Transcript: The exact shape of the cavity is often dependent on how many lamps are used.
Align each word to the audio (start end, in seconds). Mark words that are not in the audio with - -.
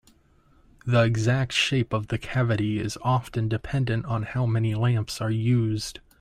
The 0.83 1.03
exact 1.03 1.53
shape 1.53 1.93
of 1.93 2.07
the 2.07 2.17
cavity 2.17 2.79
is 2.79 2.97
often 3.03 3.47
dependent 3.47 4.05
on 4.07 4.23
how 4.23 4.47
many 4.47 4.73
lamps 4.73 5.21
are 5.21 5.29
used. 5.29 5.99